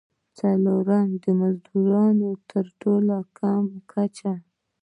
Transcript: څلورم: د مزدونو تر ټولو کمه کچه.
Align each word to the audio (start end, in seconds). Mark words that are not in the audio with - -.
څلورم: 0.37 1.07
د 1.23 1.25
مزدونو 1.39 2.29
تر 2.49 2.65
ټولو 2.81 3.15
کمه 3.37 3.77
کچه. 3.91 4.33